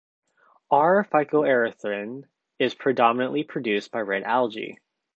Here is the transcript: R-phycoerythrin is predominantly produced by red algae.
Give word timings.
R-phycoerythrin 0.71 2.23
is 2.57 2.73
predominantly 2.73 3.43
produced 3.43 3.91
by 3.91 3.99
red 3.99 4.23
algae. 4.23 4.79